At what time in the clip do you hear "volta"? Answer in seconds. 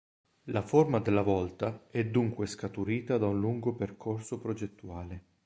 1.21-1.85